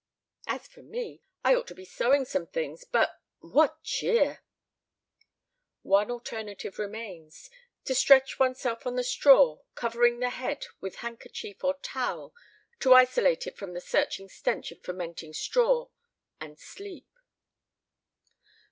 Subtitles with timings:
[0.47, 4.41] "As for me, I ought to be sewing some things, but what cheer!"
[5.83, 7.51] One alternative remains
[7.85, 12.33] to stretch oneself on the straw, covering the head with handkerchief or towel
[12.79, 15.89] to isolate it from the searching stench of fermenting straw,
[16.39, 17.05] and sleep.